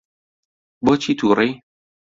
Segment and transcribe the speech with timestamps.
[0.85, 1.51] بۆچی تووڕەی؟